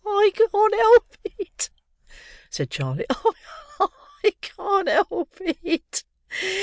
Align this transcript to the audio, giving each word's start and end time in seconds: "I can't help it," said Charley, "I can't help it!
"I 0.03 0.31
can't 0.33 0.73
help 0.73 1.15
it," 1.25 1.69
said 2.49 2.71
Charley, 2.71 3.05
"I 3.07 4.31
can't 4.41 4.89
help 4.89 5.37
it! 5.43 6.03